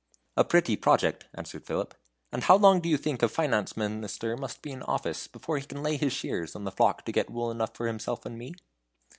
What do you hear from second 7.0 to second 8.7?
to get wool enough for himself and me?"